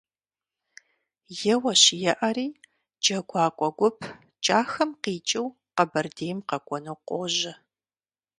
Еуэщ-еӀэри, 1.53 2.47
джэгуакӀуэ 3.01 3.69
гуп 3.77 3.97
КӀахэм 4.43 4.91
къикӀыу 5.03 5.47
Къэбэрдейм 5.75 6.37
къэкӀуэну 6.49 6.97
къожьэ. 7.07 7.53